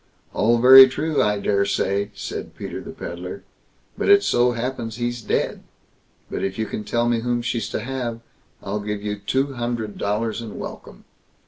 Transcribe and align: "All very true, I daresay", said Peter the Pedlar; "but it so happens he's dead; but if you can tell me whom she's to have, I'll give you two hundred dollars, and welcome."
"All 0.33 0.57
very 0.57 0.87
true, 0.89 1.21
I 1.21 1.37
daresay", 1.39 2.09
said 2.15 2.55
Peter 2.55 2.81
the 2.81 2.89
Pedlar; 2.89 3.43
"but 3.95 4.09
it 4.09 4.23
so 4.23 4.53
happens 4.53 4.95
he's 4.95 5.21
dead; 5.21 5.61
but 6.27 6.43
if 6.43 6.57
you 6.57 6.65
can 6.65 6.83
tell 6.83 7.07
me 7.07 7.19
whom 7.19 7.43
she's 7.43 7.69
to 7.69 7.81
have, 7.81 8.19
I'll 8.63 8.79
give 8.79 9.03
you 9.03 9.17
two 9.17 9.53
hundred 9.53 9.99
dollars, 9.99 10.41
and 10.41 10.59
welcome." 10.59 11.05